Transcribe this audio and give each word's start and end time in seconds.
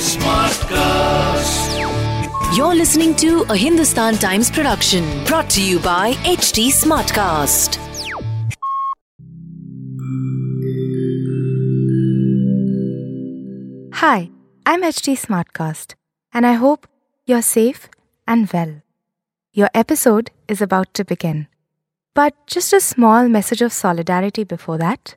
Smartcast. 0.00 1.76
You're 2.56 2.74
listening 2.74 3.14
to 3.16 3.42
a 3.48 3.56
Hindustan 3.56 4.14
Times 4.14 4.50
production 4.50 5.04
brought 5.24 5.48
to 5.50 5.62
you 5.62 5.78
by 5.78 6.14
HT 6.24 6.68
Smartcast. 6.72 7.76
Hi, 13.94 14.30
I'm 14.66 14.82
HT 14.82 15.18
Smartcast, 15.18 15.94
and 16.32 16.46
I 16.46 16.54
hope 16.54 16.88
you're 17.26 17.42
safe 17.42 17.88
and 18.26 18.50
well. 18.50 18.82
Your 19.52 19.68
episode 19.74 20.30
is 20.48 20.60
about 20.60 20.92
to 20.94 21.04
begin. 21.04 21.46
But 22.14 22.34
just 22.46 22.72
a 22.72 22.80
small 22.80 23.28
message 23.28 23.62
of 23.62 23.72
solidarity 23.72 24.44
before 24.44 24.78
that. 24.78 25.16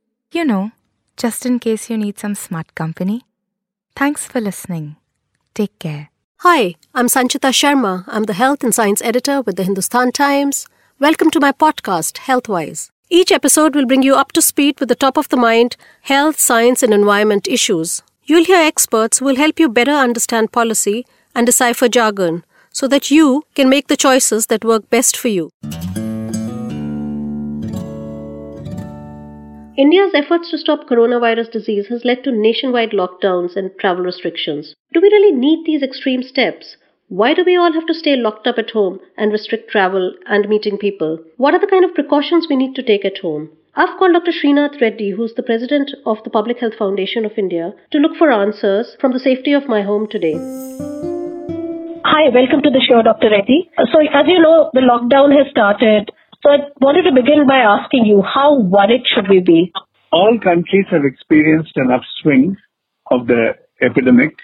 you 0.31 0.45
know, 0.45 0.71
just 1.17 1.45
in 1.45 1.59
case 1.59 1.89
you 1.89 1.97
need 1.97 2.17
some 2.17 2.35
smart 2.35 2.73
company. 2.73 3.23
Thanks 3.95 4.25
for 4.25 4.39
listening. 4.39 4.95
Take 5.53 5.77
care. 5.79 6.09
Hi, 6.37 6.75
I'm 6.95 7.07
Sanchita 7.07 7.51
Sharma. 7.51 8.05
I'm 8.07 8.23
the 8.23 8.33
Health 8.33 8.63
and 8.63 8.73
Science 8.73 9.01
Editor 9.01 9.41
with 9.41 9.57
the 9.57 9.63
Hindustan 9.63 10.11
Times. 10.11 10.67
Welcome 10.99 11.29
to 11.31 11.39
my 11.39 11.51
podcast, 11.51 12.19
Healthwise. 12.19 12.89
Each 13.09 13.31
episode 13.31 13.75
will 13.75 13.85
bring 13.85 14.03
you 14.03 14.15
up 14.15 14.31
to 14.31 14.41
speed 14.41 14.79
with 14.79 14.87
the 14.87 14.95
top 14.95 15.17
of 15.17 15.27
the 15.29 15.37
mind 15.37 15.75
health, 16.01 16.39
science, 16.39 16.81
and 16.81 16.93
environment 16.93 17.47
issues. 17.47 18.01
You'll 18.23 18.45
hear 18.45 18.65
experts 18.65 19.19
who 19.19 19.25
will 19.25 19.35
help 19.35 19.59
you 19.59 19.67
better 19.67 19.91
understand 19.91 20.53
policy 20.53 21.05
and 21.35 21.45
decipher 21.45 21.89
jargon 21.89 22.45
so 22.71 22.87
that 22.87 23.11
you 23.11 23.43
can 23.53 23.69
make 23.69 23.87
the 23.87 23.97
choices 23.97 24.47
that 24.47 24.63
work 24.63 24.89
best 24.89 25.17
for 25.17 25.27
you. 25.27 25.51
India's 29.81 30.13
efforts 30.13 30.51
to 30.51 30.59
stop 30.59 30.87
coronavirus 30.87 31.51
disease 31.51 31.87
has 31.87 32.05
led 32.05 32.23
to 32.23 32.31
nationwide 32.31 32.91
lockdowns 32.91 33.55
and 33.55 33.71
travel 33.79 34.03
restrictions. 34.03 34.75
Do 34.93 35.01
we 35.01 35.09
really 35.09 35.35
need 35.35 35.65
these 35.65 35.81
extreme 35.81 36.21
steps? 36.21 36.77
Why 37.07 37.33
do 37.33 37.43
we 37.43 37.57
all 37.57 37.73
have 37.73 37.87
to 37.87 37.95
stay 37.95 38.15
locked 38.15 38.45
up 38.45 38.59
at 38.59 38.69
home 38.69 38.99
and 39.17 39.31
restrict 39.31 39.71
travel 39.71 40.13
and 40.27 40.47
meeting 40.47 40.77
people? 40.77 41.17
What 41.37 41.55
are 41.55 41.59
the 41.59 41.65
kind 41.65 41.83
of 41.83 41.95
precautions 41.95 42.45
we 42.47 42.57
need 42.57 42.75
to 42.75 42.83
take 42.83 43.05
at 43.05 43.17
home? 43.23 43.49
I've 43.75 43.97
called 43.97 44.13
Dr. 44.13 44.31
Srinath 44.31 44.79
Reddy, 44.79 45.09
who's 45.17 45.33
the 45.33 45.41
president 45.49 45.89
of 46.05 46.17
the 46.23 46.29
Public 46.29 46.59
Health 46.59 46.75
Foundation 46.77 47.25
of 47.25 47.31
India, 47.35 47.73
to 47.89 47.97
look 47.97 48.15
for 48.17 48.29
answers 48.29 48.95
from 49.01 49.13
the 49.13 49.19
safety 49.19 49.53
of 49.53 49.67
my 49.67 49.81
home 49.81 50.07
today. 50.07 50.37
Hi, 52.05 52.29
welcome 52.29 52.61
to 52.61 52.69
the 52.69 52.85
show, 52.87 53.01
Dr. 53.01 53.31
Reddy. 53.31 53.71
So, 53.91 53.97
as 54.13 54.27
you 54.27 54.41
know, 54.41 54.69
the 54.73 54.81
lockdown 54.81 55.35
has 55.35 55.49
started. 55.49 56.11
So, 56.43 56.49
I 56.49 56.57
wanted 56.79 57.03
to 57.03 57.13
begin 57.13 57.45
by 57.47 57.59
asking 57.59 58.05
you, 58.05 58.23
how 58.23 58.59
worried 58.59 59.03
should 59.13 59.29
we 59.29 59.41
be? 59.41 59.71
All 60.11 60.39
countries 60.43 60.85
have 60.89 61.05
experienced 61.05 61.73
an 61.75 61.91
upswing 61.91 62.57
of 63.11 63.27
the 63.27 63.53
epidemic, 63.79 64.35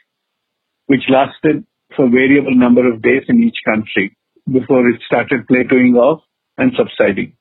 which 0.85 1.09
lasted 1.09 1.65
for 1.95 2.05
a 2.05 2.09
variable 2.09 2.55
number 2.55 2.87
of 2.87 3.01
days 3.01 3.23
in 3.27 3.41
each 3.41 3.57
country 3.65 4.15
before 4.51 4.87
it 4.87 5.01
started 5.07 5.47
plateauing 5.47 5.95
off 5.95 6.21
and 6.59 6.71
subsiding. 6.77 7.33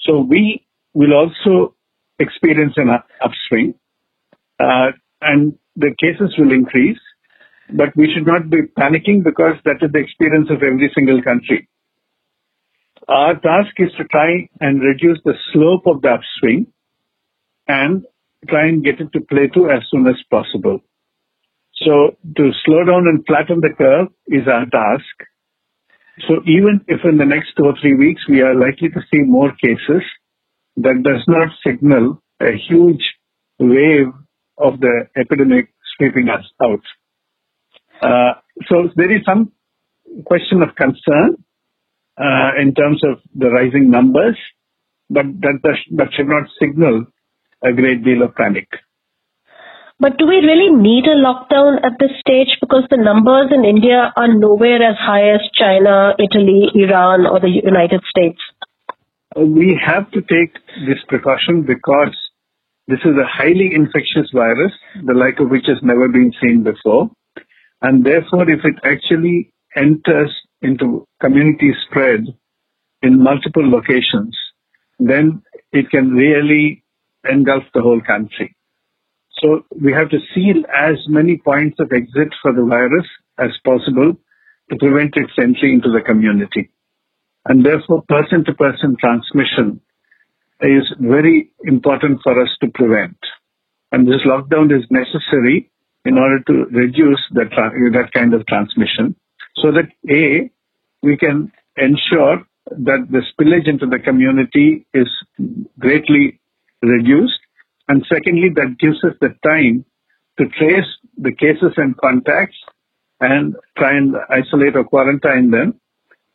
So 0.00 0.20
we 0.20 0.66
will 0.92 1.14
also 1.14 1.74
experience 2.18 2.74
an 2.76 2.90
upswing, 3.22 3.74
uh, 4.60 4.92
and 5.22 5.58
the 5.74 5.94
cases 5.98 6.34
will 6.36 6.52
increase, 6.52 7.00
but 7.72 7.96
we 7.96 8.12
should 8.12 8.26
not 8.26 8.50
be 8.50 8.62
panicking 8.78 9.24
because 9.24 9.56
that 9.64 9.76
is 9.80 9.90
the 9.90 10.00
experience 10.00 10.50
of 10.50 10.62
every 10.62 10.90
single 10.94 11.22
country. 11.22 11.66
Our 13.08 13.34
task 13.40 13.72
is 13.78 13.90
to 13.96 14.04
try 14.04 14.50
and 14.60 14.82
reduce 14.82 15.18
the 15.24 15.34
slope 15.52 15.86
of 15.86 16.02
the 16.02 16.10
upswing 16.10 16.66
and 17.66 18.04
try 18.48 18.66
and 18.68 18.84
get 18.84 19.00
it 19.00 19.12
to 19.14 19.20
plateau 19.20 19.66
as 19.66 19.82
soon 19.90 20.06
as 20.06 20.16
possible. 20.30 20.80
So 21.86 22.16
to 22.36 22.50
slow 22.66 22.84
down 22.84 23.06
and 23.08 23.24
flatten 23.26 23.60
the 23.60 23.70
curve 23.70 24.08
is 24.26 24.46
our 24.46 24.66
task. 24.66 25.14
So 26.26 26.42
even 26.46 26.84
if 26.86 27.00
in 27.04 27.16
the 27.16 27.24
next 27.24 27.54
two 27.56 27.64
or 27.64 27.74
three 27.80 27.94
weeks 27.94 28.28
we 28.28 28.42
are 28.42 28.54
likely 28.54 28.90
to 28.90 29.00
see 29.10 29.20
more 29.20 29.52
cases, 29.52 30.02
that 30.76 31.02
does 31.02 31.24
not 31.26 31.48
signal 31.66 32.22
a 32.40 32.52
huge 32.68 33.02
wave 33.58 34.12
of 34.58 34.80
the 34.80 35.08
epidemic 35.16 35.72
sweeping 35.96 36.28
us 36.28 36.44
out. 36.62 36.82
Uh, 38.02 38.34
so 38.68 38.90
there 38.96 39.10
is 39.10 39.24
some 39.24 39.52
question 40.26 40.62
of 40.62 40.74
concern 40.74 41.36
Uh, 42.18 42.50
in 42.60 42.74
terms 42.74 43.00
of 43.04 43.20
the 43.34 43.48
rising 43.48 43.90
numbers, 43.90 44.36
but 45.08 45.24
that, 45.40 45.60
that, 45.62 45.76
that 45.96 46.08
should 46.14 46.26
not 46.26 46.48
signal 46.60 47.06
a 47.62 47.72
great 47.72 48.04
deal 48.04 48.22
of 48.22 48.34
panic. 48.34 48.66
But 50.00 50.18
do 50.18 50.26
we 50.26 50.36
really 50.36 50.70
need 50.70 51.04
a 51.06 51.14
lockdown 51.14 51.78
at 51.84 51.98
this 52.00 52.10
stage? 52.20 52.58
Because 52.60 52.84
the 52.90 52.96
numbers 52.96 53.52
in 53.52 53.64
India 53.64 54.12
are 54.16 54.34
nowhere 54.34 54.82
as 54.82 54.96
high 54.98 55.30
as 55.30 55.40
China, 55.54 56.14
Italy, 56.18 56.70
Iran, 56.74 57.26
or 57.26 57.38
the 57.40 57.50
United 57.50 58.02
States. 58.10 58.38
Uh, 59.36 59.42
we 59.42 59.78
have 59.84 60.10
to 60.10 60.20
take 60.20 60.54
this 60.86 60.98
precaution 61.08 61.62
because 61.62 62.16
this 62.86 63.00
is 63.04 63.14
a 63.14 63.26
highly 63.26 63.70
infectious 63.74 64.30
virus, 64.32 64.72
the 65.04 65.14
like 65.14 65.38
of 65.40 65.50
which 65.50 65.66
has 65.66 65.78
never 65.82 66.08
been 66.08 66.32
seen 66.40 66.62
before. 66.62 67.10
And 67.82 68.04
therefore, 68.04 68.48
if 68.50 68.64
it 68.64 68.74
actually 68.84 69.52
enters 69.76 70.34
into 70.62 71.06
community 71.20 71.72
spread 71.88 72.26
in 73.02 73.22
multiple 73.22 73.68
locations, 73.68 74.36
then 74.98 75.42
it 75.72 75.90
can 75.90 76.10
really 76.10 76.82
engulf 77.28 77.64
the 77.74 77.82
whole 77.82 78.00
country. 78.00 78.56
So 79.40 79.64
we 79.70 79.92
have 79.92 80.10
to 80.10 80.18
seal 80.34 80.64
as 80.74 80.96
many 81.06 81.38
points 81.38 81.78
of 81.78 81.92
exit 81.92 82.34
for 82.42 82.52
the 82.52 82.64
virus 82.64 83.06
as 83.38 83.50
possible 83.64 84.16
to 84.70 84.76
prevent 84.78 85.16
its 85.16 85.32
entry 85.38 85.72
into 85.72 85.90
the 85.90 86.00
community. 86.00 86.70
And 87.46 87.64
therefore, 87.64 88.02
person 88.08 88.44
to 88.44 88.54
person 88.54 88.96
transmission 89.00 89.80
is 90.60 90.92
very 90.98 91.50
important 91.64 92.20
for 92.22 92.40
us 92.40 92.50
to 92.60 92.68
prevent. 92.74 93.16
And 93.92 94.06
this 94.06 94.22
lockdown 94.26 94.76
is 94.76 94.84
necessary 94.90 95.70
in 96.04 96.18
order 96.18 96.40
to 96.40 96.64
reduce 96.72 97.20
that, 97.32 97.50
that 97.50 98.10
kind 98.12 98.34
of 98.34 98.46
transmission 98.46 99.14
so 99.62 99.72
that 99.72 99.88
A, 100.10 100.50
we 101.02 101.16
can 101.16 101.52
ensure 101.76 102.42
that 102.70 103.06
the 103.10 103.22
spillage 103.32 103.68
into 103.68 103.86
the 103.86 103.98
community 103.98 104.86
is 104.92 105.08
greatly 105.78 106.40
reduced. 106.82 107.40
And 107.88 108.04
secondly, 108.12 108.50
that 108.54 108.76
gives 108.78 109.02
us 109.04 109.14
the 109.20 109.34
time 109.44 109.84
to 110.38 110.46
trace 110.58 110.86
the 111.16 111.32
cases 111.32 111.72
and 111.76 111.96
contacts 111.96 112.56
and 113.20 113.56
try 113.76 113.96
and 113.96 114.14
isolate 114.30 114.76
or 114.76 114.84
quarantine 114.84 115.50
them 115.50 115.80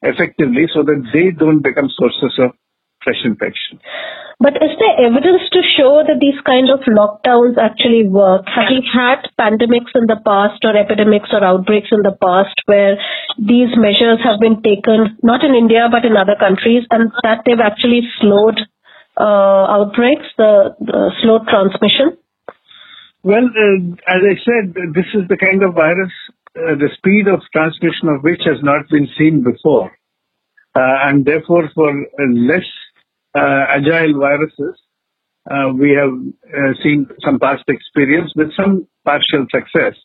effectively 0.02 0.68
so 0.74 0.84
that 0.84 1.04
they 1.14 1.32
don't 1.32 1.62
become 1.62 1.90
sources 1.98 2.38
of 2.40 2.52
fresh 3.04 3.22
infection. 3.24 3.80
But 4.40 4.58
is 4.60 4.74
there 4.76 5.08
evidence 5.08 5.46
to 5.54 5.62
show 5.78 6.04
that 6.04 6.20
these 6.20 6.40
kind 6.44 6.68
of 6.68 6.82
lockdowns 6.90 7.56
actually 7.56 8.08
work? 8.08 8.44
Have 8.50 8.68
we 8.72 8.84
had 8.84 9.30
pandemics 9.40 9.94
in 9.96 10.08
the 10.08 10.20
past 10.26 10.60
or 10.66 10.76
epidemics 10.76 11.30
or 11.32 11.44
outbreaks 11.44 11.90
in 11.92 12.02
the 12.02 12.18
past 12.20 12.56
where 12.66 12.98
these 13.38 13.72
measures 13.78 14.20
have 14.24 14.40
been 14.40 14.60
taken, 14.64 15.16
not 15.24 15.46
in 15.46 15.56
India, 15.56 15.88
but 15.92 16.04
in 16.04 16.18
other 16.18 16.36
countries, 16.36 16.84
and 16.92 17.12
that 17.24 17.46
they've 17.46 17.62
actually 17.62 18.04
slowed 18.20 18.60
uh, 19.16 19.64
outbreaks, 19.70 20.26
the, 20.38 20.76
the 20.80 21.12
slow 21.22 21.40
transmission? 21.46 22.18
Well, 23.24 23.48
uh, 23.48 23.96
as 24.12 24.22
I 24.28 24.36
said, 24.44 24.76
this 24.92 25.08
is 25.16 25.24
the 25.30 25.38
kind 25.38 25.64
of 25.64 25.76
virus, 25.76 26.12
uh, 26.58 26.76
the 26.76 26.92
speed 26.98 27.32
of 27.32 27.40
transmission 27.54 28.10
of 28.10 28.24
which 28.24 28.42
has 28.44 28.60
not 28.60 28.90
been 28.90 29.08
seen 29.18 29.44
before. 29.44 29.96
Uh, 30.76 31.08
and 31.08 31.24
therefore, 31.24 31.70
for 31.76 31.94
less 32.34 32.66
agile 33.36 34.20
viruses, 34.20 34.80
uh, 35.50 35.74
we 35.74 35.92
have 35.92 36.14
uh, 36.14 36.74
seen 36.82 37.08
some 37.24 37.40
past 37.40 37.64
experience 37.68 38.32
with 38.36 38.56
some 38.56 38.88
partial 39.04 39.46
success. 39.52 39.96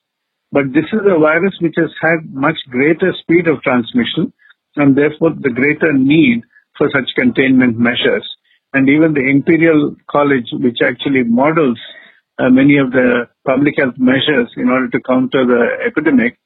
But 0.50 0.72
this 0.72 0.86
is 0.92 1.00
a 1.04 1.18
virus 1.18 1.54
which 1.60 1.74
has 1.76 1.90
had 2.00 2.32
much 2.32 2.56
greater 2.70 3.12
speed 3.20 3.46
of 3.46 3.62
transmission 3.62 4.32
and 4.76 4.96
therefore 4.96 5.30
the 5.38 5.50
greater 5.50 5.92
need 5.92 6.42
for 6.76 6.88
such 6.90 7.10
containment 7.14 7.78
measures. 7.78 8.26
And 8.72 8.88
even 8.88 9.14
the 9.14 9.28
Imperial 9.28 9.96
College, 10.10 10.48
which 10.52 10.78
actually 10.82 11.24
models 11.24 11.78
uh, 12.38 12.48
many 12.50 12.78
of 12.78 12.92
the 12.92 13.28
public 13.46 13.74
health 13.78 13.94
measures 13.98 14.52
in 14.56 14.68
order 14.68 14.88
to 14.88 15.00
counter 15.00 15.44
the 15.44 15.84
epidemic, 15.86 16.38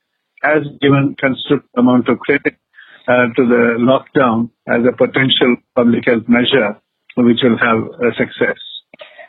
has 0.42 0.62
given 0.80 1.14
considerable 1.18 1.68
amount 1.76 2.08
of 2.08 2.18
credit 2.18 2.56
uh, 2.56 2.61
to 3.06 3.42
the 3.46 3.76
lockdown 3.78 4.50
as 4.68 4.86
a 4.86 4.92
potential 4.96 5.56
public 5.74 6.04
health 6.06 6.28
measure 6.28 6.80
which 7.16 7.40
will 7.42 7.58
have 7.58 7.78
a 8.00 8.14
success. 8.16 8.56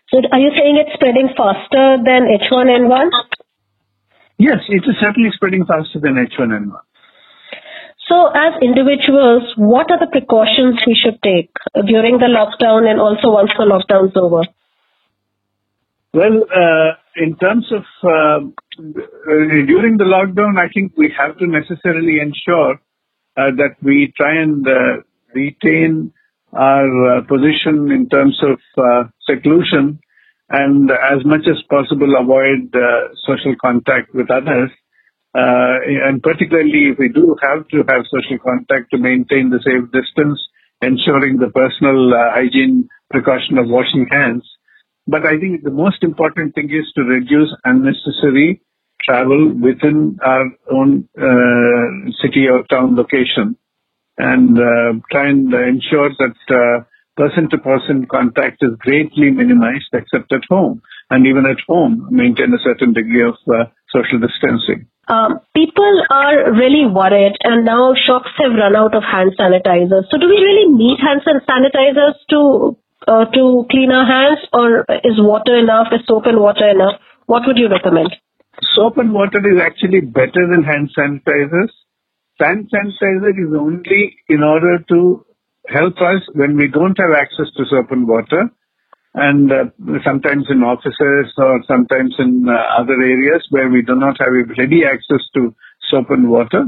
So 0.09 0.21
are 0.31 0.39
you 0.39 0.51
saying 0.55 0.77
it's 0.77 0.93
spreading 0.93 1.29
faster 1.35 1.97
than 2.05 2.29
H1N1? 2.29 3.09
Yes, 4.37 4.59
it 4.69 4.83
is 4.87 4.95
certainly 5.01 5.31
spreading 5.33 5.65
faster 5.65 5.99
than 5.99 6.15
H1N1. 6.15 6.79
So 8.07 8.27
as 8.27 8.53
individuals, 8.61 9.43
what 9.55 9.89
are 9.89 9.99
the 9.99 10.11
precautions 10.11 10.81
we 10.85 10.95
should 10.95 11.21
take 11.23 11.51
during 11.87 12.19
the 12.19 12.27
lockdown 12.27 12.89
and 12.89 12.99
also 12.99 13.31
once 13.31 13.51
the 13.57 13.63
lockdown 13.63 14.09
is 14.09 14.15
over? 14.15 14.43
Well, 16.13 16.43
uh, 16.45 16.91
in 17.15 17.35
terms 17.37 17.65
of 17.71 17.83
uh, 18.03 18.45
during 18.77 19.97
the 19.97 20.03
lockdown, 20.03 20.59
I 20.59 20.69
think 20.69 20.93
we 20.95 21.11
have 21.17 21.37
to 21.39 21.47
necessarily 21.47 22.19
ensure 22.19 22.73
uh, 22.73 22.77
that 23.35 23.75
we 23.81 24.13
try 24.15 24.41
and 24.41 24.67
uh, 24.67 25.01
retain 25.33 26.13
our 26.53 27.17
uh, 27.17 27.21
position 27.21 27.91
in 27.91 28.07
terms 28.09 28.37
of 28.43 28.59
uh, 28.77 29.09
seclusion 29.27 29.99
and 30.49 30.91
as 30.91 31.25
much 31.25 31.41
as 31.49 31.57
possible 31.69 32.13
avoid 32.19 32.69
uh, 32.75 33.09
social 33.25 33.55
contact 33.59 34.13
with 34.13 34.29
others. 34.29 34.69
Uh, 35.35 35.81
and 36.05 36.21
particularly 36.21 36.93
if 36.93 36.99
we 36.99 37.09
do 37.09 37.35
have 37.41 37.67
to 37.69 37.77
have 37.89 38.05
social 38.05 38.37
contact 38.37 38.91
to 38.91 38.99
maintain 38.99 39.49
the 39.49 39.57
safe 39.65 39.89
distance, 39.89 40.39
ensuring 40.81 41.37
the 41.37 41.49
personal 41.49 42.13
uh, 42.13 42.29
hygiene 42.37 42.87
precaution 43.09 43.57
of 43.57 43.67
washing 43.67 44.05
hands. 44.11 44.43
But 45.07 45.25
I 45.25 45.39
think 45.39 45.63
the 45.63 45.71
most 45.71 46.03
important 46.03 46.53
thing 46.53 46.69
is 46.69 46.85
to 46.95 47.01
reduce 47.01 47.49
unnecessary 47.65 48.61
travel 49.05 49.53
within 49.61 50.17
our 50.23 50.45
own 50.71 51.07
uh, 51.17 52.11
city 52.21 52.47
or 52.47 52.63
town 52.69 52.95
location 52.95 53.57
and 54.17 54.57
uh, 54.57 54.93
try 55.11 55.29
and 55.29 55.53
ensure 55.53 56.09
that 56.19 56.35
uh, 56.49 56.83
person-to-person 57.15 58.07
contact 58.09 58.57
is 58.61 58.71
greatly 58.79 59.29
minimized 59.31 59.89
except 59.93 60.31
at 60.31 60.41
home. 60.49 60.81
And 61.09 61.27
even 61.27 61.45
at 61.45 61.57
home, 61.67 62.07
maintain 62.11 62.53
a 62.53 62.63
certain 62.63 62.93
degree 62.93 63.23
of 63.23 63.35
uh, 63.47 63.65
social 63.91 64.19
distancing. 64.19 64.87
Um, 65.07 65.39
people 65.53 66.03
are 66.09 66.53
really 66.53 66.87
worried, 66.87 67.35
and 67.43 67.65
now 67.65 67.93
shops 67.93 68.31
have 68.39 68.53
run 68.55 68.75
out 68.75 68.95
of 68.95 69.03
hand 69.03 69.35
sanitizers. 69.37 70.07
So, 70.09 70.17
do 70.17 70.27
we 70.27 70.39
really 70.39 70.71
need 70.71 70.97
hand 71.03 71.21
sanitizers 71.27 72.15
to 72.29 72.77
uh, 73.05 73.25
to 73.25 73.65
clean 73.69 73.91
our 73.91 74.07
hands, 74.07 74.39
or 74.53 74.85
is 75.03 75.19
water 75.19 75.59
enough? 75.59 75.87
Is 75.91 76.07
soap 76.07 76.25
and 76.25 76.39
water 76.39 76.69
enough? 76.69 77.01
What 77.25 77.43
would 77.45 77.57
you 77.57 77.67
recommend? 77.67 78.15
Soap 78.75 78.97
and 78.97 79.13
water 79.13 79.39
is 79.39 79.61
actually 79.61 80.01
better 80.01 80.47
than 80.49 80.63
hand 80.63 80.89
sanitizers. 80.97 81.69
Hand 82.39 82.69
sanitizer 82.73 83.29
is 83.29 83.53
only 83.57 84.15
in 84.29 84.43
order 84.43 84.79
to 84.89 85.25
help 85.67 85.95
us 85.97 86.21
when 86.33 86.57
we 86.57 86.67
don't 86.67 86.97
have 86.97 87.11
access 87.11 87.47
to 87.57 87.65
soap 87.69 87.91
and 87.91 88.07
water 88.07 88.49
and 89.15 89.51
uh, 89.51 89.65
sometimes 90.03 90.45
in 90.49 90.63
offices 90.63 91.31
or 91.37 91.63
sometimes 91.67 92.15
in 92.17 92.47
uh, 92.49 92.81
other 92.81 92.93
areas 92.93 93.45
where 93.51 93.69
we 93.69 93.81
do 93.81 93.95
not 93.95 94.17
have 94.19 94.33
ready 94.57 94.83
access 94.85 95.21
to 95.35 95.55
soap 95.89 96.09
and 96.09 96.29
water, 96.29 96.65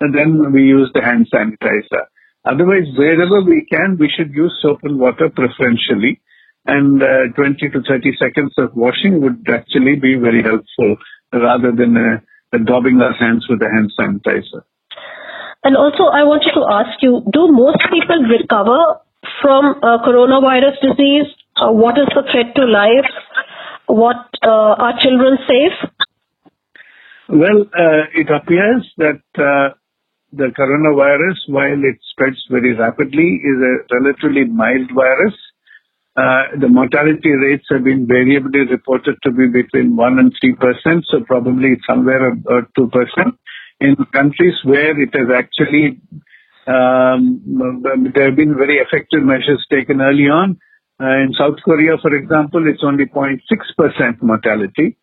and 0.00 0.14
then 0.14 0.52
we 0.52 0.62
use 0.62 0.90
the 0.94 1.02
hand 1.02 1.26
sanitizer. 1.32 2.06
Otherwise, 2.44 2.86
wherever 2.96 3.42
we 3.42 3.66
can, 3.70 3.96
we 3.98 4.08
should 4.08 4.32
use 4.32 4.56
soap 4.62 4.78
and 4.84 4.98
water 4.98 5.28
preferentially. 5.28 6.20
And 6.66 7.02
uh, 7.02 7.32
20 7.36 7.70
to 7.70 7.82
30 7.88 8.16
seconds 8.20 8.52
of 8.58 8.76
washing 8.76 9.22
would 9.22 9.46
actually 9.50 9.96
be 9.96 10.14
very 10.14 10.42
helpful 10.42 10.96
rather 11.32 11.72
than 11.72 11.96
uh, 11.96 12.58
daubing 12.58 13.02
our 13.02 13.12
hands 13.14 13.46
with 13.48 13.60
a 13.62 13.70
hand 13.70 13.92
sanitizer. 13.98 14.62
And 15.62 15.76
also, 15.76 16.04
I 16.04 16.24
wanted 16.24 16.52
to 16.56 16.64
ask 16.64 17.02
you, 17.02 17.22
do 17.32 17.52
most 17.52 17.78
people 17.92 18.24
recover 18.24 19.00
from 19.42 19.76
uh, 19.82 20.00
coronavirus 20.00 20.80
disease? 20.80 21.28
Uh, 21.56 21.70
what 21.70 21.98
is 21.98 22.08
the 22.14 22.24
threat 22.32 22.54
to 22.56 22.64
life? 22.64 23.10
What 23.86 24.24
uh, 24.42 24.80
are 24.80 24.94
children 25.00 25.36
safe? 25.46 25.90
Well, 27.28 27.62
uh, 27.76 28.08
it 28.14 28.28
appears 28.30 28.90
that 28.96 29.22
uh, 29.36 29.76
the 30.32 30.48
coronavirus, 30.56 31.38
while 31.48 31.78
it 31.84 31.98
spreads 32.10 32.38
very 32.50 32.74
rapidly, 32.74 33.40
is 33.44 33.58
a 33.60 33.94
relatively 33.94 34.44
mild 34.46 34.90
virus. 34.94 35.34
Uh, 36.16 36.58
the 36.60 36.68
mortality 36.68 37.30
rates 37.30 37.64
have 37.70 37.84
been 37.84 38.06
variably 38.06 38.66
reported 38.66 39.16
to 39.22 39.30
be 39.30 39.46
between 39.46 39.94
1 39.94 40.18
and 40.18 40.32
3 40.40 40.54
percent, 40.54 41.04
so 41.08 41.20
probably 41.24 41.76
somewhere 41.88 42.32
about 42.32 42.68
2 42.76 42.88
percent 42.88 43.38
in 43.80 43.96
countries 44.12 44.54
where 44.64 45.00
it 45.00 45.10
has 45.14 45.30
actually 45.32 46.00
um, 46.66 47.40
there 48.14 48.26
have 48.26 48.36
been 48.36 48.56
very 48.56 48.78
effective 48.78 49.22
measures 49.22 49.64
taken 49.70 50.00
early 50.00 50.28
on. 50.28 50.58
Uh, 51.00 51.24
in 51.24 51.32
South 51.38 51.56
Korea, 51.64 51.96
for 52.02 52.14
example, 52.14 52.68
it's 52.68 52.84
only 52.84 53.06
0.6% 53.06 53.40
mortality. 54.20 54.98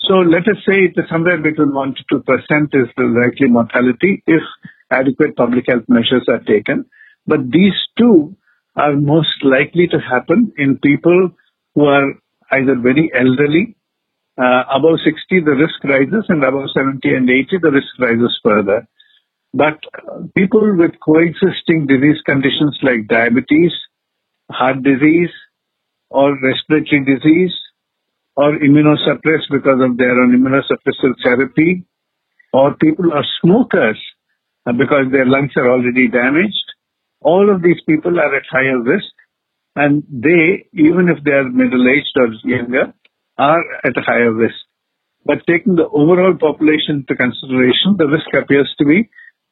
So 0.00 0.14
let 0.14 0.48
us 0.48 0.56
say 0.66 0.88
it 0.88 0.94
is 0.96 1.04
somewhere 1.10 1.38
between 1.38 1.74
1 1.74 1.94
to 2.10 2.18
2% 2.18 2.24
is 2.72 2.88
the 2.96 3.04
likely 3.04 3.48
mortality 3.48 4.22
if 4.26 4.42
adequate 4.90 5.36
public 5.36 5.64
health 5.68 5.84
measures 5.88 6.24
are 6.28 6.40
taken. 6.40 6.86
But 7.26 7.50
these 7.50 7.76
two 7.98 8.36
are 8.76 8.96
most 8.96 9.44
likely 9.44 9.86
to 9.88 9.98
happen 9.98 10.52
in 10.56 10.78
people 10.78 11.30
who 11.74 11.84
are 11.84 12.14
either 12.52 12.76
very 12.76 13.10
elderly 13.14 13.76
uh, 14.38 14.64
above 14.74 14.98
60, 15.04 15.40
the 15.40 15.52
risk 15.52 15.84
rises, 15.84 16.24
and 16.28 16.42
above 16.42 16.70
70 16.74 17.06
and 17.14 17.28
80, 17.28 17.58
the 17.60 17.70
risk 17.70 17.98
rises 17.98 18.38
further. 18.42 18.88
But 19.52 19.78
uh, 20.08 20.22
people 20.34 20.76
with 20.76 20.92
coexisting 21.04 21.86
disease 21.86 22.20
conditions 22.24 22.78
like 22.82 23.08
diabetes, 23.08 23.72
heart 24.50 24.82
disease, 24.82 25.30
or 26.08 26.38
respiratory 26.40 27.04
disease, 27.04 27.52
or 28.36 28.52
immunosuppressed 28.58 29.50
because 29.50 29.80
of 29.82 29.98
their 29.98 30.18
own 30.18 30.32
immunosuppressive 30.32 31.14
therapy, 31.22 31.84
or 32.54 32.74
people 32.74 33.12
are 33.12 33.24
smokers 33.42 33.98
uh, 34.66 34.72
because 34.72 35.12
their 35.12 35.26
lungs 35.26 35.52
are 35.56 35.70
already 35.70 36.08
damaged, 36.08 36.61
all 37.24 37.50
of 37.54 37.62
these 37.62 37.80
people 37.86 38.18
are 38.18 38.34
at 38.34 38.44
higher 38.50 38.80
risk. 38.80 39.12
And 39.74 40.04
they, 40.10 40.66
even 40.72 41.08
if 41.08 41.24
they 41.24 41.32
are 41.32 41.48
middle-aged 41.48 42.16
or 42.16 42.28
younger, 42.44 42.92
are 43.38 43.64
at 43.84 43.96
a 43.96 44.02
higher 44.02 44.32
risk. 44.32 44.56
But 45.24 45.46
taking 45.46 45.76
the 45.76 45.88
overall 45.88 46.34
population 46.34 47.06
into 47.06 47.14
consideration, 47.14 47.96
the 47.96 48.08
risk 48.08 48.26
appears 48.34 48.72
to 48.78 48.84
be 48.84 49.08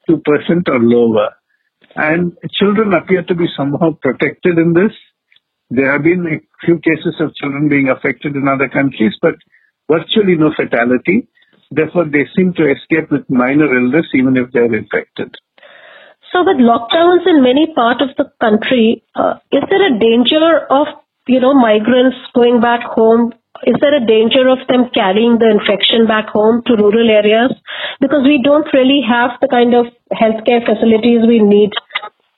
2% 0.09 0.21
or 0.69 0.79
lower. 0.81 1.31
And 1.97 2.37
children 2.59 2.93
appear 2.93 3.23
to 3.23 3.35
be 3.35 3.47
somehow 3.57 3.93
protected 4.03 4.59
in 4.59 4.75
this. 4.75 4.93
There 5.71 5.93
have 5.93 6.03
been 6.03 6.27
a 6.27 6.67
few 6.67 6.79
cases 6.81 7.15
of 7.21 7.35
children 7.35 7.69
being 7.69 7.89
affected 7.89 8.35
in 8.35 8.49
other 8.49 8.69
countries, 8.69 9.15
but 9.23 9.37
virtually 9.91 10.37
no 10.37 10.53
fatality. 10.57 11.29
Therefore, 11.71 12.05
they 12.05 12.27
seem 12.37 12.53
to 12.55 12.71
escape 12.71 13.11
with 13.11 13.31
minor 13.31 13.73
illness 13.73 14.07
even 14.15 14.37
if 14.37 14.51
they're 14.53 14.75
infected. 14.75 15.35
So, 16.33 16.45
with 16.45 16.59
lockdowns 16.59 17.27
in 17.27 17.43
many 17.43 17.73
parts 17.75 18.03
of 18.03 18.15
the 18.17 18.31
country, 18.41 19.03
uh, 19.15 19.35
is 19.51 19.63
there 19.69 19.87
a 19.87 19.99
danger 19.99 20.67
of 20.71 20.87
you 21.27 21.41
know 21.41 21.55
migrants 21.55 22.17
going 22.35 22.61
back 22.61 22.83
home 22.85 23.33
is 23.67 23.77
there 23.81 23.95
a 23.95 24.07
danger 24.07 24.49
of 24.49 24.59
them 24.69 24.89
carrying 24.95 25.39
the 25.39 25.51
infection 25.51 26.07
back 26.07 26.29
home 26.29 26.63
to 26.67 26.77
rural 26.77 27.11
areas? 27.11 27.53
Because 28.01 28.25
we 28.25 28.41
don't 28.43 28.67
really 28.73 29.03
have 29.07 29.37
the 29.41 29.49
kind 29.49 29.75
of 29.75 29.87
healthcare 30.13 30.65
facilities 30.65 31.27
we 31.27 31.41
need 31.41 31.71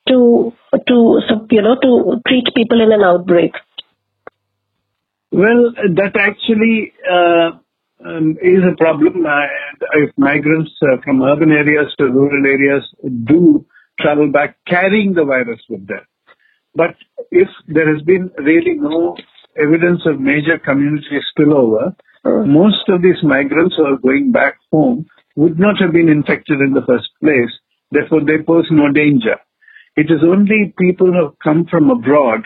to 0.08 0.52
to 0.88 1.20
you 1.50 1.62
know 1.62 1.76
to 1.80 2.20
treat 2.26 2.49
people 2.56 2.80
in 2.82 2.90
an 2.90 3.02
outbreak. 3.02 3.52
Well, 5.30 5.72
that 5.94 6.16
actually 6.18 6.92
uh, 7.08 7.52
um, 8.04 8.37
is 8.42 8.64
a 8.66 8.76
problem. 8.76 9.25
Uh, 9.25 9.46
if 9.94 10.11
migrants 10.16 10.72
uh, 10.82 11.00
from 11.04 11.22
urban 11.22 11.52
areas 11.52 11.94
to 11.99 12.04
rural 12.06 12.44
areas 12.46 12.82
do 13.25 13.64
travel 14.00 14.30
back 14.30 14.56
carrying 14.66 15.14
the 15.14 15.25
virus 15.25 15.61
with 15.68 15.87
them. 15.87 16.04
But 16.75 16.96
if 17.30 17.49
there 17.68 17.92
has 17.92 18.02
been 18.02 18.30
really 18.38 18.75
no 18.75 19.16
evidence 19.56 20.02
of 20.06 20.20
major 20.20 20.58
community 20.58 21.20
spillover, 21.37 21.94
uh-huh. 22.25 22.44
most 22.46 22.88
of 22.88 23.02
these 23.02 23.22
migrants 23.22 23.75
who 23.76 23.84
are 23.84 23.99
going 23.99 24.32
back 24.32 24.56
home 24.70 25.06
would 25.37 25.58
not 25.58 25.76
have 25.80 25.92
been 25.92 26.08
infected 26.08 26.61
in 26.61 26.72
the 26.72 26.84
first 26.87 27.08
place. 27.20 27.50
Therefore, 27.90 28.25
they 28.25 28.42
pose 28.42 28.66
no 28.70 28.90
danger. 28.90 29.37
It 29.96 30.11
is 30.11 30.22
only 30.22 30.72
people 30.78 31.08
who 31.08 31.25
have 31.25 31.38
come 31.42 31.66
from 31.70 31.90
abroad 31.90 32.44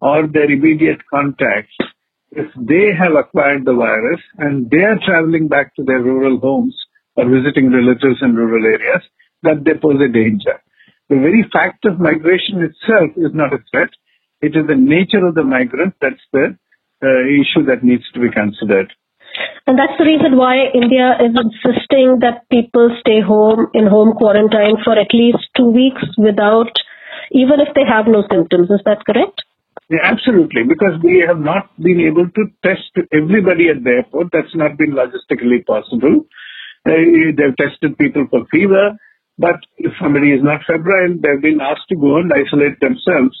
or 0.00 0.26
their 0.26 0.50
immediate 0.50 1.00
contacts, 1.12 1.76
if 2.30 2.46
they 2.56 2.92
have 2.98 3.14
acquired 3.14 3.64
the 3.64 3.74
virus 3.74 4.20
and 4.38 4.70
they 4.70 4.82
are 4.82 4.98
traveling 5.04 5.48
back 5.48 5.74
to 5.76 5.84
their 5.84 6.00
rural 6.00 6.38
homes 6.38 6.76
or 7.16 7.24
visiting 7.28 7.72
relatives 7.72 8.20
in 8.20 8.34
rural 8.34 8.64
areas, 8.64 9.02
that 9.42 9.64
they 9.64 9.74
pose 9.74 10.00
a 10.00 10.12
danger. 10.12 10.60
The 11.08 11.16
very 11.16 11.44
fact 11.52 11.84
of 11.84 12.00
migration 12.00 12.62
itself 12.62 13.10
is 13.16 13.32
not 13.32 13.52
a 13.52 13.58
threat. 13.70 13.90
It 14.42 14.56
is 14.56 14.66
the 14.66 14.74
nature 14.74 15.24
of 15.24 15.34
the 15.34 15.44
migrant 15.44 15.94
that's 16.00 16.22
the 16.32 16.58
uh, 17.02 17.22
issue 17.30 17.64
that 17.66 17.84
needs 17.84 18.04
to 18.12 18.20
be 18.20 18.30
considered. 18.30 18.92
And 19.66 19.78
that's 19.78 19.98
the 19.98 20.04
reason 20.04 20.36
why 20.36 20.70
India 20.72 21.14
is 21.20 21.34
insisting 21.36 22.20
that 22.20 22.48
people 22.50 22.90
stay 23.00 23.20
home 23.20 23.66
in 23.74 23.86
home 23.86 24.14
quarantine 24.16 24.78
for 24.82 24.98
at 24.98 25.12
least 25.12 25.42
two 25.56 25.70
weeks 25.70 26.02
without, 26.16 26.72
even 27.32 27.60
if 27.60 27.74
they 27.74 27.84
have 27.86 28.06
no 28.06 28.24
symptoms. 28.30 28.70
Is 28.70 28.80
that 28.84 29.04
correct? 29.04 29.42
Yeah, 29.90 30.02
absolutely, 30.02 30.64
because 30.66 30.98
we 31.02 31.22
have 31.26 31.38
not 31.38 31.70
been 31.78 32.00
able 32.00 32.26
to 32.26 32.42
test 32.64 32.90
everybody 33.12 33.68
at 33.68 33.84
the 33.84 34.02
airport. 34.02 34.28
That's 34.32 34.54
not 34.54 34.78
been 34.78 34.90
logistically 34.90 35.64
possible. 35.66 36.26
Uh, 36.86 37.34
they've 37.36 37.56
tested 37.58 37.98
people 37.98 38.26
for 38.30 38.46
fever, 38.50 38.98
but 39.38 39.60
if 39.76 39.92
somebody 40.00 40.32
is 40.32 40.42
not 40.42 40.62
febrile, 40.66 41.14
they've 41.20 41.42
been 41.42 41.60
asked 41.60 41.88
to 41.90 41.96
go 41.96 42.16
and 42.16 42.32
isolate 42.32 42.80
themselves 42.80 43.36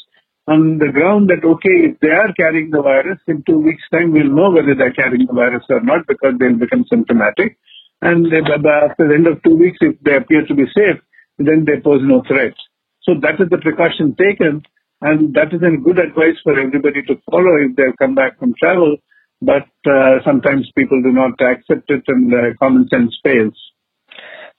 on 0.48 0.78
the 0.78 0.92
ground 0.92 1.28
that, 1.28 1.42
okay, 1.44 1.90
if 1.90 1.98
they 2.00 2.10
are 2.10 2.32
carrying 2.34 2.70
the 2.70 2.82
virus, 2.82 3.18
in 3.26 3.42
two 3.42 3.58
weeks' 3.58 3.82
time, 3.90 4.12
we'll 4.12 4.30
know 4.30 4.50
whether 4.50 4.74
they're 4.74 4.92
carrying 4.92 5.26
the 5.26 5.32
virus 5.32 5.64
or 5.68 5.80
not 5.80 6.06
because 6.06 6.34
they'll 6.38 6.54
become 6.58 6.84
symptomatic. 6.88 7.58
And 8.00 8.26
after 8.32 9.08
the 9.08 9.14
end 9.14 9.26
of 9.26 9.42
two 9.42 9.56
weeks, 9.56 9.78
if 9.80 9.98
they 10.02 10.16
appear 10.16 10.46
to 10.46 10.54
be 10.54 10.66
safe, 10.76 11.00
then 11.38 11.64
they 11.64 11.80
pose 11.80 12.02
no 12.04 12.22
threat. 12.28 12.54
So 13.02 13.14
that 13.22 13.40
is 13.40 13.48
the 13.50 13.58
precaution 13.58 14.14
taken. 14.14 14.62
And 15.00 15.34
that 15.34 15.52
is 15.52 15.62
a 15.62 15.76
good 15.76 15.98
advice 15.98 16.36
for 16.42 16.58
everybody 16.58 17.02
to 17.02 17.20
follow 17.30 17.56
if 17.60 17.76
they 17.76 17.84
come 17.98 18.14
back 18.14 18.38
from 18.38 18.54
travel. 18.62 18.96
But 19.42 19.68
uh, 19.86 20.22
sometimes 20.24 20.70
people 20.76 21.02
do 21.02 21.12
not 21.12 21.40
accept 21.40 21.90
it 21.90 22.04
and 22.06 22.32
uh, 22.32 22.54
common 22.60 22.88
sense 22.88 23.18
fails. 23.22 23.54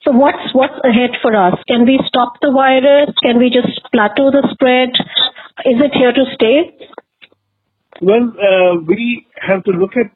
So 0.03 0.11
what's 0.11 0.53
what's 0.53 0.77
ahead 0.83 1.17
for 1.21 1.35
us? 1.35 1.55
Can 1.67 1.85
we 1.85 1.99
stop 2.07 2.33
the 2.41 2.51
virus? 2.51 3.13
Can 3.21 3.39
we 3.39 3.49
just 3.49 3.81
plateau 3.91 4.31
the 4.31 4.47
spread? 4.53 4.89
Is 5.65 5.81
it 5.81 5.93
here 5.93 6.13
to 6.13 6.25
stay? 6.33 6.77
Well, 8.01 8.31
uh, 8.37 8.81
we 8.85 9.25
have 9.41 9.63
to 9.63 9.71
look 9.71 9.97
at 9.97 10.11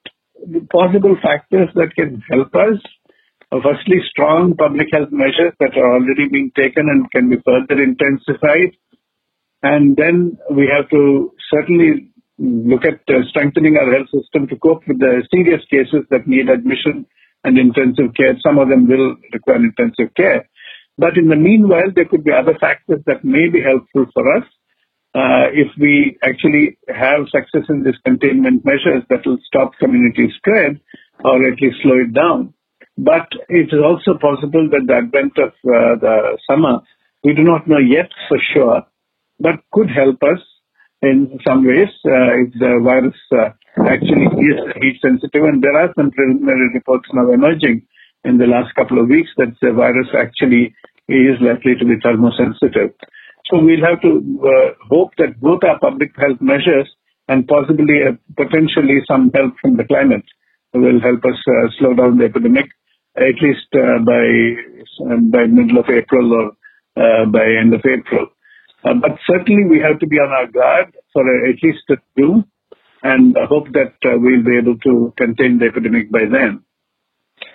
the 0.45 0.61
possible 0.71 1.17
factors 1.21 1.69
that 1.75 1.95
can 1.95 2.21
help 2.29 2.53
us. 2.53 2.77
Uh, 3.51 3.59
firstly, 3.63 3.97
strong 4.09 4.55
public 4.55 4.88
health 4.93 5.09
measures 5.11 5.53
that 5.59 5.75
are 5.75 5.95
already 5.95 6.29
being 6.29 6.51
taken 6.55 6.88
and 6.88 7.09
can 7.11 7.29
be 7.29 7.38
further 7.43 7.81
intensified. 7.81 8.77
And 9.63 9.97
then 9.97 10.38
we 10.50 10.69
have 10.73 10.89
to 10.89 11.33
certainly 11.50 12.11
look 12.38 12.85
at 12.85 13.01
uh, 13.09 13.21
strengthening 13.29 13.77
our 13.77 13.91
health 13.91 14.09
system 14.13 14.47
to 14.47 14.55
cope 14.57 14.88
with 14.88 15.00
the 15.00 15.27
serious 15.33 15.61
cases 15.69 16.05
that 16.09 16.27
need 16.27 16.50
admission 16.50 17.05
and 17.43 17.57
intensive 17.57 18.13
care. 18.15 18.38
Some 18.45 18.57
of 18.57 18.69
them 18.69 18.88
will 18.88 19.15
require 19.33 19.57
intensive 19.57 20.13
care. 20.15 20.50
But 20.98 21.17
in 21.17 21.29
the 21.29 21.36
meanwhile, 21.36 21.91
there 21.95 22.05
could 22.05 22.24
be 22.24 22.31
other 22.31 22.57
factors 22.60 23.01
that 23.07 23.24
may 23.24 23.50
be 23.50 23.62
helpful 23.62 24.05
for 24.13 24.38
us 24.38 24.45
uh, 25.15 25.51
if 25.51 25.67
we 25.79 26.17
actually 26.24 26.77
have 26.88 27.27
success 27.31 27.67
in 27.69 27.83
these 27.83 27.98
containment 28.05 28.63
measures 28.63 29.03
that 29.10 29.25
will 29.25 29.39
stop 29.45 29.71
community 29.79 30.31
spread 30.38 30.79
or 31.24 31.36
at 31.48 31.60
least 31.62 31.77
slow 31.83 31.98
it 32.00 32.13
down. 32.13 32.53
But 32.98 33.27
it 33.50 33.74
is 33.74 33.81
also 33.83 34.19
possible 34.19 34.69
that 34.71 34.86
the 34.86 34.93
advent 34.93 35.38
of 35.38 35.51
uh, 35.65 35.98
the 36.00 36.38
summer, 36.50 36.79
we 37.24 37.33
do 37.33 37.43
not 37.43 37.67
know 37.67 37.79
yet 37.79 38.10
for 38.27 38.38
sure, 38.53 38.83
but 39.39 39.63
could 39.71 39.89
help 39.89 40.21
us 40.24 40.39
in 41.01 41.39
some 41.48 41.65
ways 41.65 41.89
uh, 42.05 42.45
if 42.45 42.53
the 42.60 42.79
virus 42.83 43.17
uh, 43.33 43.50
actually 43.78 44.28
is 44.40 44.60
heat 44.82 45.00
sensitive. 45.01 45.44
And 45.44 45.62
there 45.62 45.78
are 45.78 45.94
some 45.96 46.12
preliminary 46.12 46.70
reports 46.74 47.10
now 47.13 47.32
emerging 47.32 47.88
in 48.24 48.38
the 48.38 48.46
last 48.48 48.74
couple 48.75 49.00
of 49.00 49.08
weeks 49.08 49.30
that 49.38 49.54
the 49.62 49.72
virus 49.72 50.08
actually 50.18 50.75
is 51.08 51.40
likely 51.42 51.75
to 51.75 51.86
be 51.86 51.98
thermosensitive. 51.98 52.94
So 53.50 53.60
we'll 53.60 53.86
have 53.86 54.01
to 54.01 54.12
uh, 54.44 54.74
hope 54.90 55.12
that 55.18 55.40
both 55.42 55.63
our 55.63 55.80
public 55.80 56.12
health 56.18 56.40
measures 56.40 56.90
and 57.28 57.48
possibly 57.48 58.04
uh, 58.08 58.13
potentially 58.38 59.01
some 59.08 59.32
help 59.34 59.56
from 59.62 59.78
the 59.78 59.84
climate 59.84 60.25
will 60.74 61.01
help 61.01 61.24
us 61.25 61.40
uh, 61.48 61.68
slow 61.80 61.94
down 61.94 62.18
the 62.18 62.25
epidemic 62.25 62.70
at 63.18 63.36
least 63.42 63.68
uh, 63.75 64.00
by 64.00 64.24
by 65.32 65.46
middle 65.46 65.80
of 65.80 65.90
April 65.90 66.32
or 66.34 66.51
uh, 66.96 67.25
by 67.25 67.44
end 67.44 67.74
of 67.74 67.82
April. 67.86 68.28
Uh, 68.84 68.94
but 68.94 69.18
certainly 69.28 69.66
we 69.70 69.80
have 69.80 70.00
to 70.00 70.08
be 70.08 70.18
on 70.18 70.32
our 70.32 70.48
guard 70.48 70.96
for 71.13 71.24
at 71.46 71.56
least 71.62 71.84
a 71.90 71.98
two 72.18 72.44
and 73.03 73.38
I 73.38 73.46
hope 73.46 73.67
that 73.74 73.93
we'll 74.03 74.43
be 74.43 74.58
able 74.58 74.77
to 74.77 75.13
contain 75.17 75.60
the 75.60 75.67
epidemic 75.67 76.12
by 76.12 76.25
then 76.31 76.63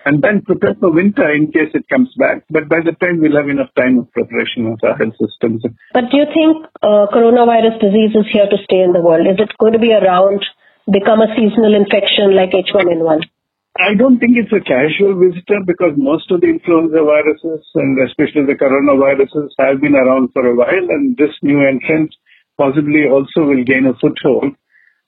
and 0.07 0.23
then 0.23 0.43
prepare 0.43 0.75
for 0.79 0.91
winter 0.91 1.29
in 1.35 1.51
case 1.51 1.75
it 1.75 1.89
comes 1.89 2.15
back. 2.17 2.47
But 2.49 2.69
by 2.69 2.81
the 2.81 2.95
time 2.95 3.21
we'll 3.21 3.37
have 3.37 3.51
enough 3.51 3.75
time 3.75 3.99
of 3.99 4.11
preparation 4.13 4.67
of 4.71 4.79
our 4.83 4.97
health 4.97 5.19
systems. 5.19 5.67
But 5.93 6.11
do 6.11 6.17
you 6.23 6.27
think 6.31 6.67
uh, 6.83 7.11
coronavirus 7.11 7.83
disease 7.83 8.15
is 8.15 8.27
here 8.31 8.47
to 8.47 8.59
stay 8.65 8.83
in 8.87 8.95
the 8.95 9.03
world? 9.03 9.27
Is 9.27 9.39
it 9.43 9.51
going 9.59 9.75
to 9.75 9.83
be 9.83 9.93
around, 9.93 10.47
become 10.87 11.21
a 11.23 11.31
seasonal 11.35 11.75
infection 11.75 12.39
like 12.39 12.55
H1N1? 12.55 13.27
I 13.77 13.93
don't 13.95 14.19
think 14.19 14.39
it's 14.39 14.55
a 14.55 14.63
casual 14.65 15.19
visitor 15.21 15.61
because 15.67 15.99
most 15.99 16.31
of 16.31 16.41
the 16.41 16.49
influenza 16.49 17.03
viruses 17.03 17.67
and 17.75 17.99
especially 18.09 18.47
the 18.47 18.57
coronaviruses 18.57 19.53
have 19.59 19.83
been 19.83 19.95
around 19.95 20.33
for 20.33 20.47
a 20.47 20.55
while 20.55 20.87
and 20.89 21.17
this 21.19 21.35
new 21.43 21.61
entrant 21.61 22.15
possibly 22.57 23.05
also 23.05 23.45
will 23.45 23.65
gain 23.65 23.85
a 23.85 23.93
foothold. 24.01 24.55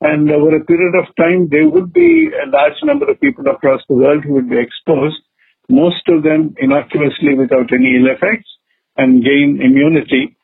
And 0.00 0.31
over 0.31 0.55
a 0.55 0.64
period 0.64 0.95
of 0.95 1.14
time, 1.17 1.49
there 1.50 1.69
would 1.69 1.93
be 1.93 2.31
a 2.31 2.49
large 2.49 2.78
number 2.85 3.11
of 3.11 3.21
people 3.21 3.47
across 3.49 3.83
the 3.88 3.97
world 3.97 4.25
who 4.25 4.35
would 4.35 4.49
be 4.49 4.59
exposed, 4.59 5.21
most 5.69 6.07
of 6.09 6.23
them 6.23 6.55
innocuously 6.61 7.35
without 7.35 7.73
any 7.73 7.97
ill 7.97 8.07
effects, 8.07 8.49
and 8.97 9.25
gain 9.25 9.61
immunity. 9.61 10.37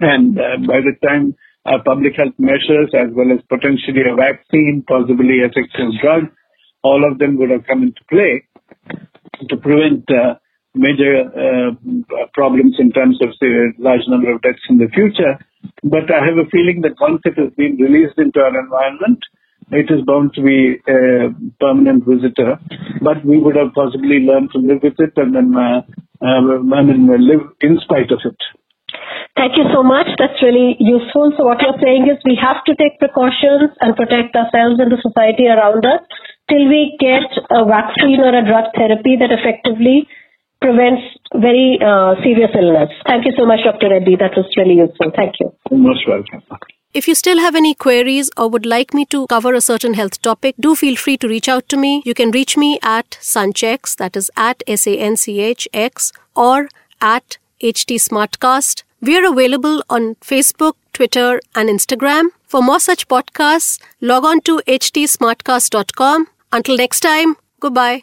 And 0.00 0.38
uh, 0.38 0.58
by 0.66 0.80
the 0.80 0.94
time 1.06 1.36
public 1.84 2.14
health 2.16 2.34
measures, 2.38 2.90
as 2.94 3.08
well 3.12 3.30
as 3.32 3.42
potentially 3.48 4.02
a 4.10 4.16
vaccine, 4.16 4.82
possibly 4.86 5.40
effective 5.44 5.92
drug, 6.02 6.24
all 6.82 7.04
of 7.10 7.18
them 7.18 7.38
would 7.38 7.50
have 7.50 7.66
come 7.66 7.82
into 7.82 8.00
play 8.08 8.42
to 9.48 9.56
prevent 9.56 10.08
uh, 10.10 10.34
major 10.74 11.22
uh, 11.28 11.70
problems 12.32 12.76
in 12.78 12.90
terms 12.92 13.18
of 13.22 13.28
a 13.42 13.72
large 13.78 14.06
number 14.08 14.32
of 14.32 14.42
deaths 14.42 14.62
in 14.68 14.78
the 14.78 14.88
future. 14.88 15.38
But 15.82 16.10
I 16.12 16.24
have 16.24 16.38
a 16.38 16.48
feeling 16.50 16.82
that 16.82 17.00
once 17.00 17.20
it 17.24 17.38
has 17.38 17.52
been 17.56 17.76
released 17.76 18.18
into 18.18 18.40
our 18.40 18.58
environment, 18.58 19.20
it 19.70 19.90
is 19.90 20.02
bound 20.04 20.34
to 20.34 20.42
be 20.42 20.82
a 20.88 21.30
permanent 21.60 22.04
visitor. 22.04 22.58
But 23.00 23.24
we 23.24 23.38
would 23.38 23.56
have 23.56 23.72
possibly 23.74 24.20
learned 24.20 24.50
to 24.52 24.58
live 24.58 24.82
with 24.82 24.98
it 24.98 25.12
and 25.16 25.34
then, 25.34 25.54
uh, 25.56 25.82
uh, 26.20 26.58
I 26.74 26.82
mean, 26.82 27.06
live 27.06 27.48
in 27.60 27.78
spite 27.80 28.10
of 28.10 28.20
it. 28.24 28.36
Thank 29.36 29.56
you 29.56 29.64
so 29.72 29.82
much. 29.82 30.08
That's 30.18 30.36
really 30.42 30.76
useful. 30.80 31.32
So 31.38 31.44
what 31.44 31.62
you're 31.62 31.78
saying 31.80 32.10
is 32.10 32.18
we 32.26 32.36
have 32.36 32.60
to 32.66 32.74
take 32.74 32.98
precautions 32.98 33.70
and 33.80 33.96
protect 33.96 34.34
ourselves 34.36 34.82
and 34.82 34.90
the 34.90 35.00
society 35.00 35.46
around 35.46 35.86
us 35.86 36.02
till 36.50 36.66
we 36.66 36.98
get 36.98 37.30
a 37.48 37.64
vaccine 37.64 38.20
or 38.20 38.34
a 38.34 38.44
drug 38.44 38.74
therapy 38.74 39.16
that 39.16 39.30
effectively 39.30 40.04
prevents 40.60 41.02
very 41.34 41.78
uh, 41.84 42.14
serious 42.22 42.50
illness. 42.54 42.90
Thank 43.06 43.24
you 43.26 43.32
so 43.36 43.46
much, 43.46 43.60
Dr. 43.64 43.90
Reddy. 43.90 44.16
That 44.16 44.32
was 44.36 44.46
really 44.56 44.76
useful. 44.76 45.10
Thank 45.14 45.34
you. 45.40 45.52
most 45.70 46.06
welcome. 46.06 46.42
If 46.92 47.06
you 47.06 47.14
still 47.14 47.38
have 47.38 47.54
any 47.54 47.74
queries 47.74 48.30
or 48.36 48.48
would 48.48 48.66
like 48.66 48.92
me 48.92 49.04
to 49.06 49.26
cover 49.28 49.54
a 49.54 49.60
certain 49.60 49.94
health 49.94 50.20
topic, 50.22 50.56
do 50.58 50.74
feel 50.74 50.96
free 50.96 51.16
to 51.18 51.28
reach 51.28 51.48
out 51.48 51.68
to 51.68 51.76
me. 51.76 52.02
You 52.04 52.14
can 52.14 52.32
reach 52.32 52.56
me 52.56 52.80
at 52.82 53.10
Sanchx, 53.20 53.96
that 53.96 54.16
is 54.16 54.28
at 54.36 54.64
S 54.66 54.88
A 54.88 54.96
N 54.98 55.16
C 55.16 55.40
H 55.40 55.68
X, 55.72 56.12
or 56.34 56.68
at 57.00 57.38
HT 57.62 57.94
Smartcast. 58.08 58.82
We 59.00 59.16
are 59.16 59.32
available 59.32 59.84
on 59.88 60.16
Facebook, 60.16 60.74
Twitter, 60.92 61.40
and 61.54 61.68
Instagram. 61.68 62.30
For 62.48 62.60
more 62.60 62.80
such 62.80 63.06
podcasts, 63.06 63.80
log 64.00 64.24
on 64.24 64.40
to 64.42 64.60
htsmartcast.com. 64.66 66.26
Until 66.52 66.76
next 66.76 67.00
time, 67.00 67.36
goodbye. 67.60 68.02